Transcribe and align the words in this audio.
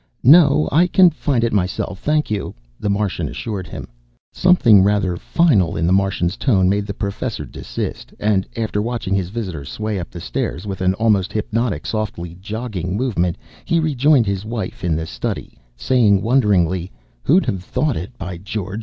"No, 0.23 0.67
I 0.71 0.87
can 0.87 1.11
find 1.11 1.43
it 1.43 1.53
myself, 1.53 1.99
thank 1.99 2.31
you," 2.31 2.55
the 2.79 2.89
Martian 2.89 3.29
assured 3.29 3.67
him. 3.67 3.87
Something 4.33 4.81
rather 4.81 5.15
final 5.15 5.77
in 5.77 5.85
the 5.85 5.93
Martian's 5.93 6.37
tone 6.37 6.67
made 6.67 6.87
the 6.87 6.93
Professor 6.95 7.45
desist, 7.45 8.11
and 8.19 8.47
after 8.57 8.81
watching 8.81 9.13
his 9.13 9.29
visitor 9.29 9.63
sway 9.63 9.99
up 9.99 10.09
the 10.09 10.19
stairs 10.19 10.65
with 10.65 10.81
an 10.81 10.95
almost 10.95 11.31
hypnotic 11.31 11.85
softly 11.85 12.35
jogging 12.41 12.97
movement, 12.97 13.37
he 13.63 13.79
rejoined 13.79 14.25
his 14.25 14.43
wife 14.43 14.83
in 14.83 14.95
the 14.95 15.05
study, 15.05 15.59
saying 15.75 16.23
wonderingly, 16.23 16.91
"Who'd 17.21 17.45
have 17.45 17.63
thought 17.63 17.95
it, 17.95 18.17
by 18.17 18.39
George! 18.39 18.79